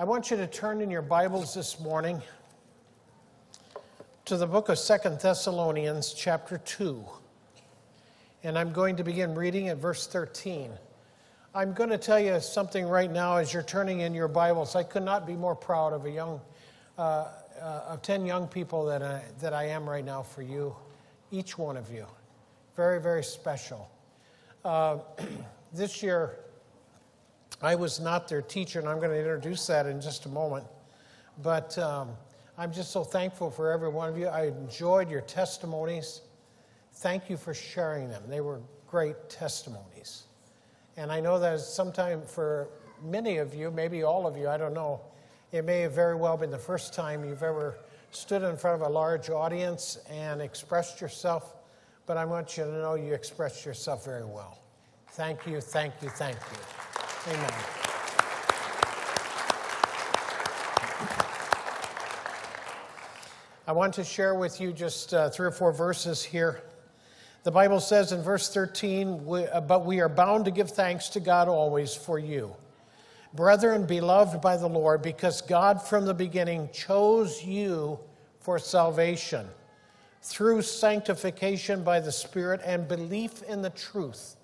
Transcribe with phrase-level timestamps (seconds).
[0.00, 2.22] I want you to turn in your Bibles this morning
[4.26, 7.04] to the book of Second Thessalonians, chapter 2.
[8.44, 10.70] And I'm going to begin reading at verse 13.
[11.52, 14.76] I'm going to tell you something right now as you're turning in your Bibles.
[14.76, 16.40] I could not be more proud of a young,
[16.96, 17.26] uh,
[17.60, 20.76] uh, of 10 young people that I, that I am right now for you,
[21.32, 22.06] each one of you.
[22.76, 23.90] Very, very special.
[24.64, 24.98] Uh,
[25.72, 26.36] this year,
[27.60, 30.66] I was not their teacher, and I'm going to introduce that in just a moment.
[31.42, 32.10] But um,
[32.56, 34.26] I'm just so thankful for every one of you.
[34.26, 36.22] I enjoyed your testimonies.
[36.94, 38.22] Thank you for sharing them.
[38.28, 40.24] They were great testimonies.
[40.96, 42.68] And I know that sometimes for
[43.02, 45.00] many of you, maybe all of you, I don't know,
[45.52, 47.78] it may have very well been the first time you've ever
[48.10, 51.54] stood in front of a large audience and expressed yourself,
[52.06, 54.58] but I want you to know you expressed yourself very well.
[55.12, 56.77] Thank you, thank you, thank you.
[57.28, 57.52] Amen.
[63.66, 66.62] I want to share with you just uh, three or four verses here.
[67.42, 71.20] The Bible says in verse 13, uh, But we are bound to give thanks to
[71.20, 72.56] God always for you,
[73.34, 78.00] brethren, beloved by the Lord, because God from the beginning chose you
[78.40, 79.46] for salvation
[80.22, 84.37] through sanctification by the Spirit and belief in the truth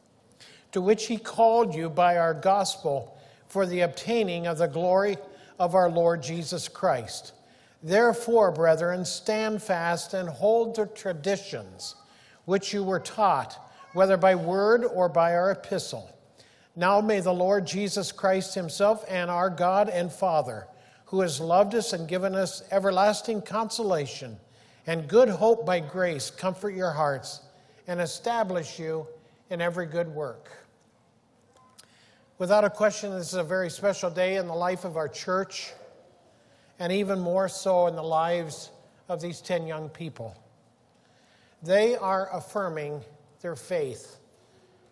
[0.75, 5.17] to which he called you by our gospel for the obtaining of the glory
[5.61, 7.33] of our Lord Jesus Christ.
[7.81, 11.95] Therefore, brethren, stand fast and hold the traditions
[12.45, 13.57] which you were taught,
[13.93, 16.13] whether by word or by our epistle.
[16.75, 20.67] Now may the Lord Jesus Christ himself and our God and Father,
[21.05, 24.39] who has loved us and given us everlasting consolation
[24.89, 27.43] and good hope by grace, comfort your hearts
[27.87, 29.07] and establish you
[29.51, 30.64] in every good work.
[32.37, 35.73] Without a question, this is a very special day in the life of our church,
[36.81, 38.71] and even more so in the lives
[39.09, 40.37] of these 10 young people.
[41.63, 43.03] They are affirming
[43.41, 44.17] their faith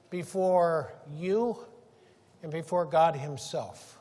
[0.08, 1.58] before you
[2.44, 3.98] and before God Himself.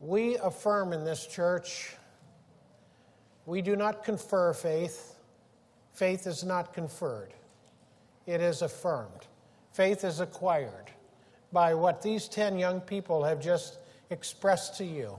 [0.00, 1.94] We affirm in this church,
[3.46, 5.14] we do not confer faith.
[5.92, 7.32] Faith is not conferred,
[8.26, 9.28] it is affirmed.
[9.72, 10.90] Faith is acquired
[11.52, 13.78] by what these 10 young people have just
[14.10, 15.18] expressed to you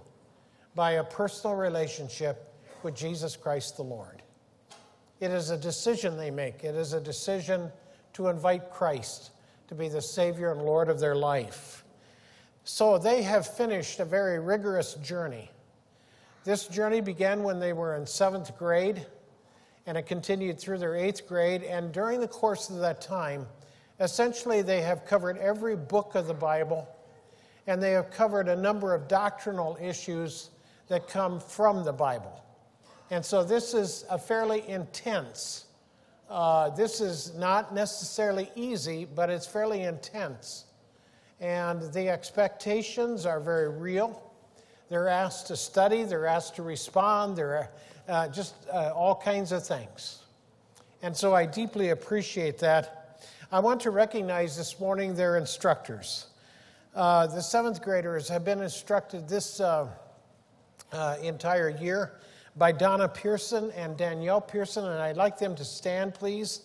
[0.75, 2.53] by a personal relationship
[2.83, 4.21] with Jesus Christ the Lord.
[5.19, 7.71] It is a decision they make, it is a decision
[8.13, 9.31] to invite Christ
[9.67, 11.83] to be the Savior and Lord of their life.
[12.63, 15.49] So they have finished a very rigorous journey.
[16.43, 19.05] This journey began when they were in seventh grade,
[19.85, 21.63] and it continued through their eighth grade.
[21.63, 23.45] And during the course of that time,
[23.99, 26.87] Essentially, they have covered every book of the Bible,
[27.67, 30.49] and they have covered a number of doctrinal issues
[30.87, 32.43] that come from the Bible.
[33.11, 35.65] And so this is a fairly intense.
[36.29, 40.65] Uh, this is not necessarily easy, but it's fairly intense.
[41.39, 44.21] And the expectations are very real.
[44.89, 47.69] They're asked to study, they're asked to respond, they're
[48.07, 50.23] uh, just uh, all kinds of things.
[51.01, 52.98] And so I deeply appreciate that.
[53.51, 56.27] I want to recognize this morning their instructors.
[56.95, 59.87] Uh, the seventh graders have been instructed this uh,
[60.91, 62.19] uh, entire year
[62.57, 66.61] by Donna Pearson and Danielle Pearson, and I'd like them to stand, please.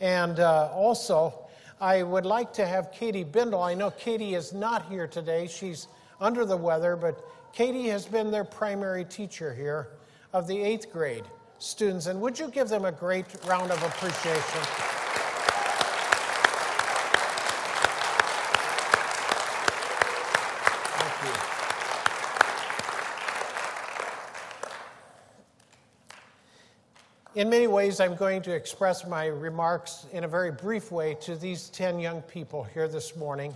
[0.00, 1.34] And uh, also,
[1.82, 3.62] I would like to have Katie Bindle.
[3.62, 5.86] I know Katie is not here today, she's
[6.18, 7.22] under the weather, but
[7.52, 9.88] Katie has been their primary teacher here
[10.32, 11.24] of the eighth grade
[11.58, 12.06] students.
[12.06, 15.01] And would you give them a great round of appreciation?
[27.42, 31.34] In many ways, I'm going to express my remarks in a very brief way to
[31.34, 33.52] these 10 young people here this morning.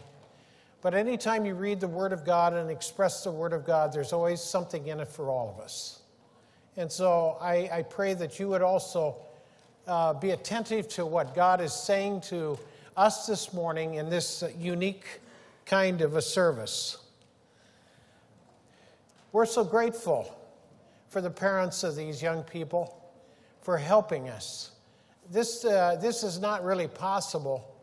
[0.83, 4.13] But anytime you read the Word of God and express the Word of God, there's
[4.13, 6.01] always something in it for all of us.
[6.77, 9.19] And so I, I pray that you would also
[9.87, 12.59] uh, be attentive to what God is saying to
[12.97, 15.21] us this morning in this unique
[15.65, 16.99] kind of a service.
[19.31, 20.37] We're so grateful
[21.09, 23.05] for the parents of these young people
[23.66, 24.71] for helping us.
[25.28, 27.74] This, uh, this is not really possible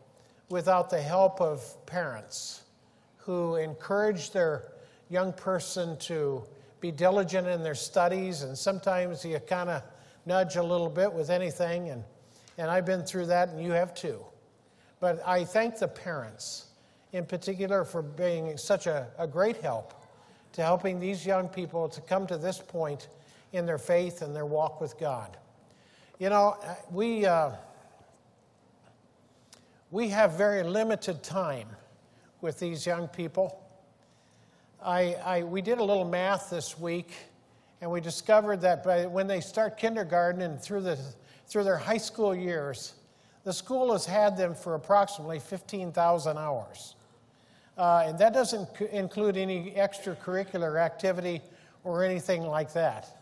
[0.48, 2.62] without the help of parents
[3.18, 4.72] who encourage their
[5.10, 6.42] young person to
[6.80, 9.82] be diligent in their studies, and sometimes you kind of
[10.24, 12.02] nudge a little bit with anything, and,
[12.56, 14.24] and I've been through that, and you have too.
[15.00, 16.68] But I thank the parents
[17.12, 19.92] in particular for being such a, a great help
[20.54, 23.08] to helping these young people to come to this point
[23.52, 25.36] in their faith and their walk with God.
[26.24, 26.56] You know,
[26.90, 27.50] we, uh,
[29.90, 31.68] we have very limited time
[32.40, 33.62] with these young people.
[34.82, 37.12] I, I, we did a little math this week,
[37.82, 40.98] and we discovered that by, when they start kindergarten and through, the,
[41.46, 42.94] through their high school years,
[43.44, 46.94] the school has had them for approximately 15,000 hours.
[47.76, 51.42] Uh, and that doesn't include any extracurricular activity
[51.82, 53.14] or anything like that.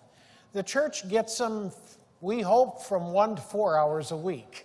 [0.53, 1.73] The church gets them,
[2.23, 4.65] we hope, from one to four hours a week.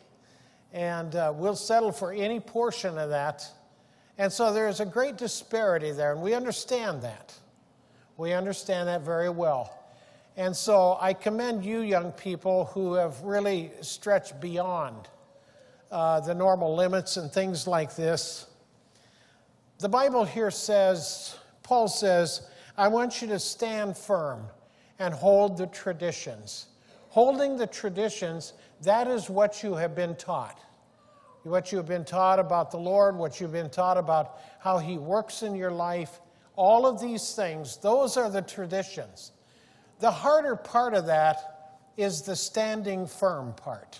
[0.71, 3.43] And uh, we'll settle for any portion of that.
[4.19, 7.33] And so there is a great disparity there, and we understand that.
[8.15, 9.73] We understand that very well.
[10.37, 15.07] And so I commend you, young people, who have really stretched beyond
[15.91, 18.45] uh, the normal limits and things like this.
[19.79, 24.43] The Bible here says, Paul says, I want you to stand firm
[24.99, 26.67] and hold the traditions.
[27.17, 28.53] Holding the traditions,
[28.83, 30.59] that is what you have been taught.
[31.41, 34.99] What you have been taught about the Lord, what you've been taught about how He
[34.99, 36.21] works in your life,
[36.55, 39.31] all of these things, those are the traditions.
[39.99, 43.99] The harder part of that is the standing firm part.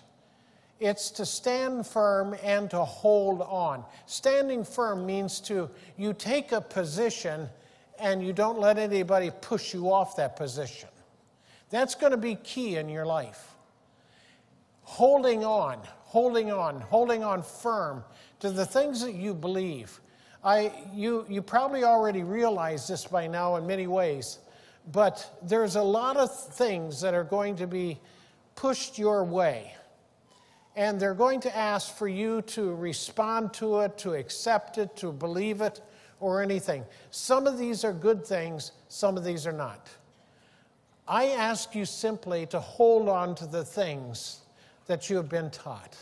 [0.80, 3.84] It's to stand firm and to hold on.
[4.06, 7.50] Standing firm means to you take a position
[8.00, 10.90] and you don't let anybody push you off that position.
[11.70, 13.56] That's going to be key in your life.
[14.84, 18.04] Holding on, holding on, holding on firm
[18.40, 20.00] to the things that you believe.
[20.44, 24.40] I, you, you probably already realize this by now in many ways,
[24.92, 28.00] but there's a lot of things that are going to be
[28.56, 29.74] pushed your way
[30.78, 35.12] and they're going to ask for you to respond to it, to accept it, to
[35.12, 35.82] believe it,
[36.20, 36.86] or anything.
[37.10, 39.90] Some of these are good things, some of these are not.
[41.08, 44.42] I ask you simply to hold on to the things
[44.88, 45.98] that you have been taught,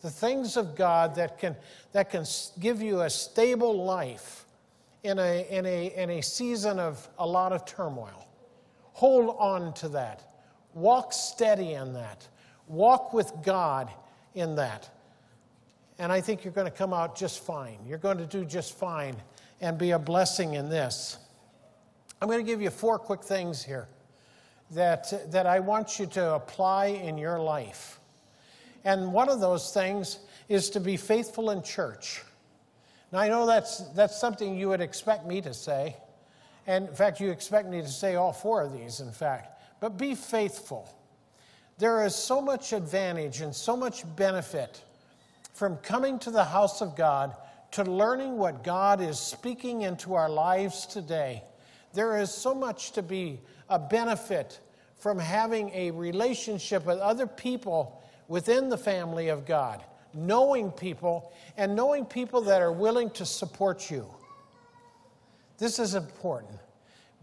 [0.00, 1.54] the things of God that can,
[1.92, 2.24] that can
[2.58, 4.46] give you a stable life
[5.02, 8.26] in a, in, a, in a season of a lot of turmoil.
[8.94, 10.32] Hold on to that.
[10.72, 12.26] Walk steady in that.
[12.68, 13.90] Walk with God
[14.34, 14.88] in that.
[15.98, 17.78] And I think you're going to come out just fine.
[17.86, 19.16] You're going to do just fine
[19.60, 21.18] and be a blessing in this.
[22.20, 23.88] I'm going to give you four quick things here
[24.72, 27.98] that, that I want you to apply in your life.
[28.84, 30.18] And one of those things
[30.48, 32.22] is to be faithful in church.
[33.12, 35.96] Now, I know that's, that's something you would expect me to say.
[36.66, 39.62] And in fact, you expect me to say all four of these, in fact.
[39.80, 40.94] But be faithful.
[41.78, 44.82] There is so much advantage and so much benefit
[45.54, 47.34] from coming to the house of God
[47.72, 51.42] to learning what God is speaking into our lives today.
[51.92, 54.60] There is so much to be a benefit
[54.96, 59.82] from having a relationship with other people within the family of God,
[60.12, 64.06] knowing people and knowing people that are willing to support you.
[65.58, 66.58] This is important.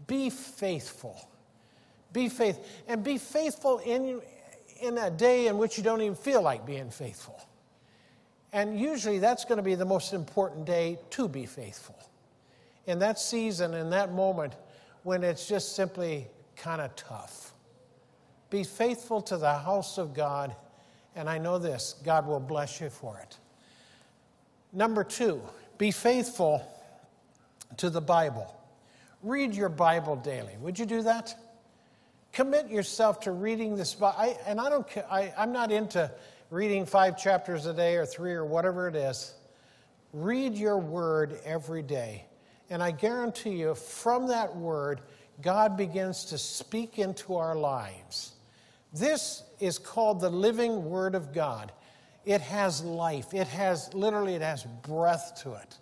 [0.06, 1.28] Be faithful.
[2.12, 2.58] Be faith
[2.88, 4.20] and be faithful in
[4.80, 7.40] in a day in which you don't even feel like being faithful.
[8.52, 11.96] And usually that's going to be the most important day to be faithful.
[12.86, 14.54] In that season, in that moment,
[15.02, 16.26] when it's just simply
[16.56, 17.52] kind of tough.
[18.50, 20.54] Be faithful to the house of God,
[21.14, 23.36] and I know this God will bless you for it.
[24.72, 25.42] Number two,
[25.78, 26.66] be faithful
[27.78, 28.54] to the Bible.
[29.22, 30.56] Read your Bible daily.
[30.60, 31.34] Would you do that?
[32.36, 34.14] commit yourself to reading this book.
[34.18, 36.12] I, and I don't, I, I'm not into
[36.50, 39.32] reading five chapters a day or three or whatever it is.
[40.12, 42.26] Read your word every day.
[42.70, 45.00] And I guarantee you, from that word,
[45.42, 48.32] God begins to speak into our lives.
[48.92, 51.72] This is called the living word of God.
[52.24, 53.34] It has life.
[53.34, 55.78] It has, literally, it has breath to it.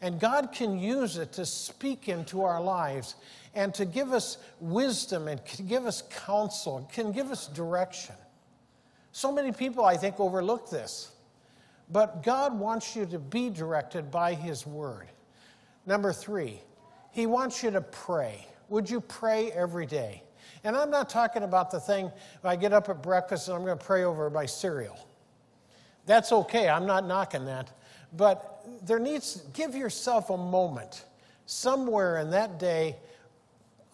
[0.00, 3.16] And God can use it to speak into our lives
[3.54, 8.14] and to give us wisdom and to give us counsel, can give us direction.
[9.12, 11.12] So many people, I think, overlook this.
[11.90, 15.08] But God wants you to be directed by His Word.
[15.88, 16.60] Number three,
[17.12, 18.46] He wants you to pray.
[18.68, 20.22] Would you pray every day?
[20.62, 22.12] And I'm not talking about the thing
[22.44, 24.98] I get up at breakfast and I'm going to pray over my cereal.
[26.04, 27.72] That's okay, I'm not knocking that.
[28.14, 31.06] But there needs, give yourself a moment
[31.46, 32.96] somewhere in that day,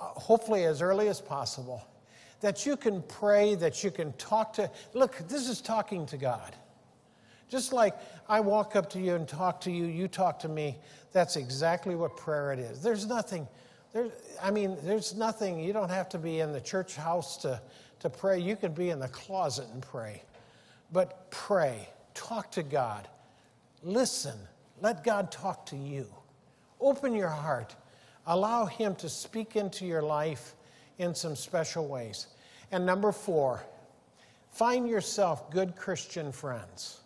[0.00, 1.86] uh, hopefully as early as possible,
[2.40, 4.68] that you can pray, that you can talk to.
[4.94, 6.56] Look, this is talking to God.
[7.54, 7.94] Just like
[8.28, 10.76] I walk up to you and talk to you, you talk to me,
[11.12, 12.82] that's exactly what prayer it is.
[12.82, 13.46] There's nothing,
[14.42, 17.62] I mean, there's nothing, you don't have to be in the church house to,
[18.00, 18.40] to pray.
[18.40, 20.24] You can be in the closet and pray.
[20.90, 23.06] But pray, talk to God,
[23.84, 24.36] listen,
[24.80, 26.08] let God talk to you.
[26.80, 27.76] Open your heart,
[28.26, 30.56] allow Him to speak into your life
[30.98, 32.26] in some special ways.
[32.72, 33.62] And number four,
[34.50, 37.02] find yourself good Christian friends.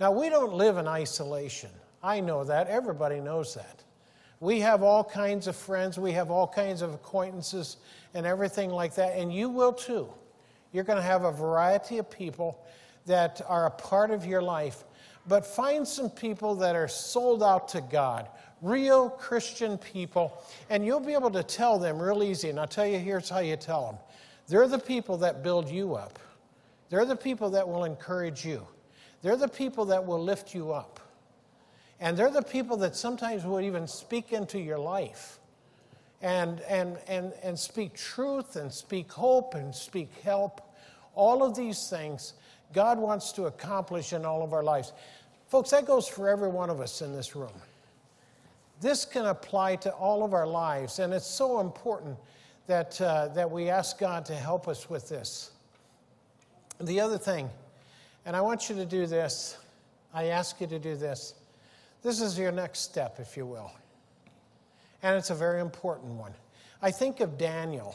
[0.00, 1.70] Now, we don't live in isolation.
[2.02, 2.68] I know that.
[2.68, 3.82] Everybody knows that.
[4.40, 7.78] We have all kinds of friends, we have all kinds of acquaintances,
[8.12, 9.16] and everything like that.
[9.16, 10.08] And you will too.
[10.72, 12.58] You're going to have a variety of people
[13.06, 14.84] that are a part of your life.
[15.26, 18.28] But find some people that are sold out to God,
[18.60, 22.50] real Christian people, and you'll be able to tell them real easy.
[22.50, 23.98] And I'll tell you here's how you tell them
[24.46, 26.18] they're the people that build you up,
[26.90, 28.66] they're the people that will encourage you,
[29.24, 31.00] they're the people that will lift you up.
[31.98, 35.38] And they're the people that sometimes will even speak into your life
[36.20, 40.60] and, and, and, and speak truth and speak hope and speak help.
[41.14, 42.34] All of these things
[42.74, 44.92] God wants to accomplish in all of our lives.
[45.48, 47.62] Folks, that goes for every one of us in this room.
[48.82, 52.18] This can apply to all of our lives, and it's so important
[52.66, 55.50] that, uh, that we ask God to help us with this.
[56.78, 57.48] The other thing,
[58.26, 59.58] and I want you to do this,
[60.12, 61.34] I ask you to do this.
[62.02, 63.72] This is your next step, if you will.
[65.02, 66.32] And it's a very important one.
[66.80, 67.94] I think of Daniel.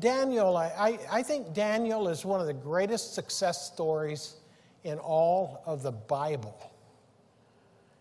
[0.00, 4.34] Daniel, I, I, I, think Daniel is one of the greatest success stories
[4.82, 6.72] in all of the Bible.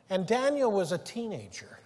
[0.09, 1.79] And Daniel was a teenager.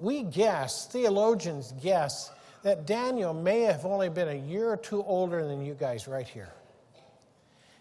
[0.00, 2.30] We guess, theologians guess,
[2.62, 6.26] that Daniel may have only been a year or two older than you guys right
[6.26, 6.52] here.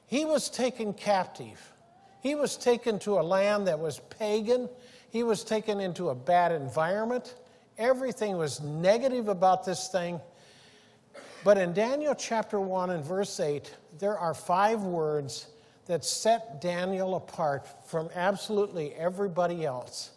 [0.07, 1.73] He was taken captive
[2.27, 4.69] he was taken to a land that was pagan.
[5.11, 7.35] He was taken into a bad environment.
[7.77, 10.19] Everything was negative about this thing.
[11.43, 15.47] But in Daniel chapter 1 and verse 8, there are five words
[15.85, 20.11] that set Daniel apart from absolutely everybody else.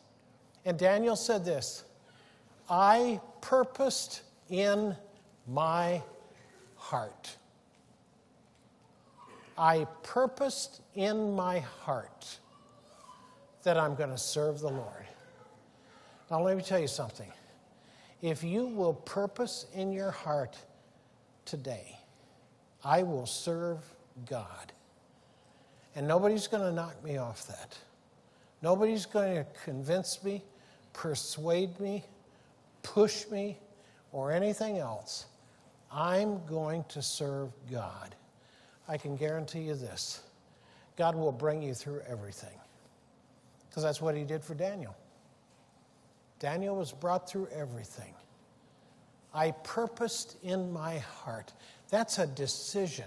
[0.65, 1.85] And Daniel said this
[2.69, 4.97] I purposed in
[5.47, 6.03] my
[6.75, 7.37] heart.
[9.57, 12.39] I purposed in my heart
[13.63, 15.07] that I'm going to serve the Lord.
[16.31, 17.31] Now, let me tell you something.
[18.23, 20.57] If you will purpose in your heart
[21.45, 21.99] today,
[22.85, 23.79] I will serve
[24.29, 24.73] God.
[25.95, 27.77] And nobody's going to knock me off that.
[28.63, 30.43] Nobody's going to convince me,
[30.93, 32.05] persuade me,
[32.83, 33.59] push me,
[34.13, 35.27] or anything else.
[35.93, 38.15] I'm going to serve God.
[38.91, 40.21] I can guarantee you this
[40.97, 42.59] God will bring you through everything.
[43.69, 44.97] Because that's what he did for Daniel.
[46.41, 48.13] Daniel was brought through everything.
[49.33, 51.53] I purposed in my heart.
[51.89, 53.05] That's a decision.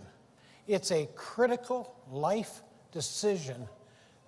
[0.67, 2.61] It's a critical life
[2.93, 3.67] decision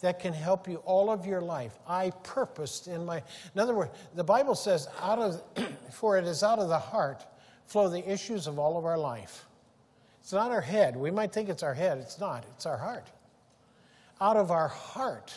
[0.01, 1.79] that can help you all of your life.
[1.88, 5.41] I purposed in my In other words, the Bible says out of
[5.93, 7.25] for it is out of the heart
[7.65, 9.45] flow the issues of all of our life.
[10.25, 10.98] It's not our head.
[10.98, 12.00] We might think it's our head.
[12.00, 13.12] It's not, it's our heart.
[14.20, 15.32] Out of our heart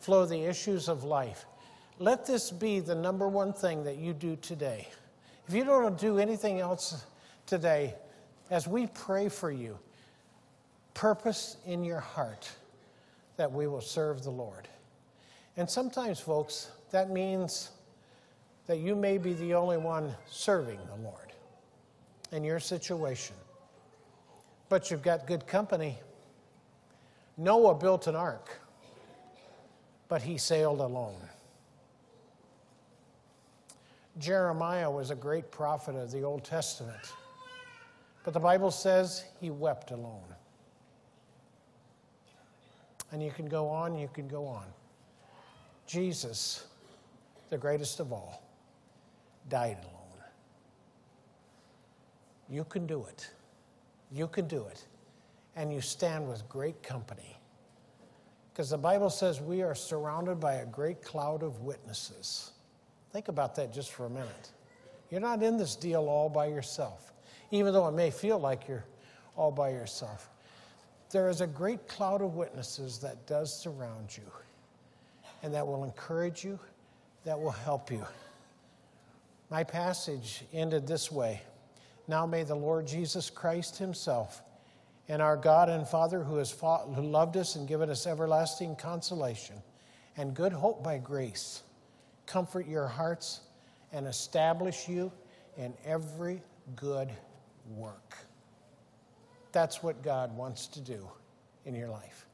[0.00, 1.46] flow the issues of life.
[1.98, 4.86] Let this be the number one thing that you do today.
[5.48, 7.06] If you don't do anything else
[7.46, 7.94] today,
[8.50, 9.78] as we pray for you,
[10.92, 12.52] purpose in your heart
[13.38, 14.68] that we will serve the Lord.
[15.56, 17.70] And sometimes, folks, that means
[18.66, 21.32] that you may be the only one serving the Lord
[22.30, 23.36] in your situation
[24.72, 25.98] but you've got good company.
[27.36, 28.58] Noah built an ark,
[30.08, 31.20] but he sailed alone.
[34.18, 37.12] Jeremiah was a great prophet of the Old Testament,
[38.24, 40.24] but the Bible says he wept alone.
[43.10, 44.64] And you can go on, you can go on.
[45.86, 46.64] Jesus,
[47.50, 48.42] the greatest of all,
[49.50, 50.24] died alone.
[52.48, 53.28] You can do it.
[54.12, 54.84] You can do it.
[55.56, 57.38] And you stand with great company.
[58.52, 62.52] Because the Bible says we are surrounded by a great cloud of witnesses.
[63.12, 64.50] Think about that just for a minute.
[65.10, 67.12] You're not in this deal all by yourself,
[67.50, 68.84] even though it may feel like you're
[69.36, 70.30] all by yourself.
[71.10, 74.24] There is a great cloud of witnesses that does surround you
[75.42, 76.58] and that will encourage you,
[77.24, 78.04] that will help you.
[79.50, 81.42] My passage ended this way
[82.08, 84.42] now may the Lord Jesus Christ Himself
[85.08, 88.76] and our God and Father who has fought, who loved us and given us everlasting
[88.76, 89.56] consolation
[90.16, 91.62] and good hope by grace
[92.26, 93.40] comfort your hearts
[93.92, 95.12] and establish you
[95.56, 96.42] in every
[96.76, 97.10] good
[97.76, 98.16] work.
[99.52, 101.06] That's what God wants to do
[101.66, 102.26] in your life.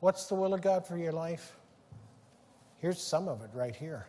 [0.00, 1.56] What's the will of God for your life?
[2.78, 4.06] Here's some of it right here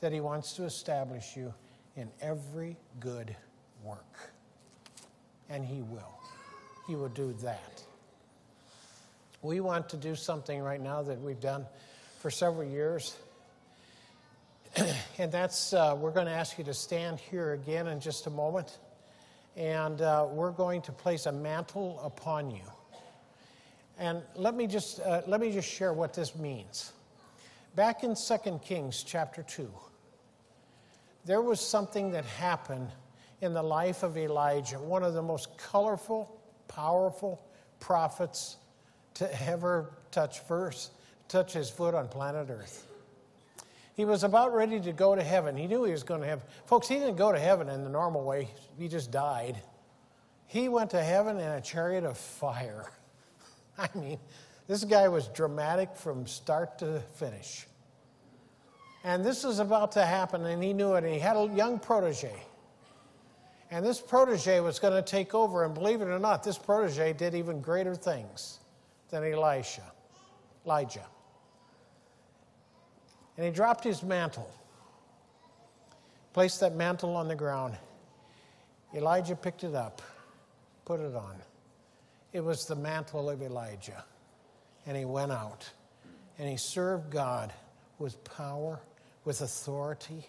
[0.00, 1.52] that He wants to establish you
[1.96, 3.34] in every good
[3.84, 4.32] work.
[5.48, 6.18] And He will.
[6.86, 7.82] He will do that.
[9.42, 11.66] We want to do something right now that we've done
[12.20, 13.16] for several years.
[15.18, 18.30] and that's, uh, we're going to ask you to stand here again in just a
[18.30, 18.78] moment.
[19.56, 22.62] And uh, we're going to place a mantle upon you.
[23.98, 26.92] And let me just, uh, let me just share what this means.
[27.76, 29.70] Back in 2 Kings chapter 2,
[31.24, 32.88] there was something that happened
[33.40, 37.44] in the life of Elijah, one of the most colorful, powerful
[37.80, 38.56] prophets
[39.14, 40.90] to ever touch verse,
[41.28, 42.86] touch his foot on planet Earth.
[43.94, 45.56] He was about ready to go to heaven.
[45.56, 46.44] He knew he was going to have.
[46.66, 48.48] Folks, he didn't go to heaven in the normal way,
[48.78, 49.60] he just died.
[50.46, 52.90] He went to heaven in a chariot of fire.
[53.78, 54.18] I mean,
[54.66, 57.66] this guy was dramatic from start to finish.
[59.04, 61.78] And this was about to happen, and he knew it, and he had a young
[61.78, 62.34] protege.
[63.70, 67.12] And this protege was going to take over, and believe it or not, this protege
[67.12, 68.60] did even greater things
[69.10, 69.82] than Elisha,
[70.64, 71.06] Elijah.
[73.36, 74.50] And he dropped his mantle,
[76.32, 77.76] placed that mantle on the ground.
[78.94, 80.02] Elijah picked it up,
[80.84, 81.36] put it on.
[82.32, 84.04] It was the mantle of Elijah.
[84.86, 85.68] And he went out
[86.38, 87.52] and he served God
[87.98, 88.80] with power,
[89.24, 90.28] with authority,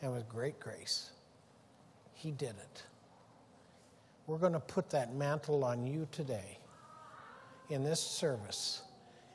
[0.00, 1.10] and with great grace.
[2.22, 2.82] He did it.
[4.28, 6.56] We're going to put that mantle on you today
[7.68, 8.82] in this service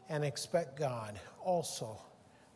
[0.08, 2.02] and expect God also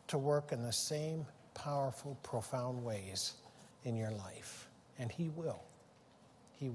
[0.08, 3.34] to work in the same powerful, profound ways
[3.84, 4.68] in your life.
[4.98, 5.62] And He will.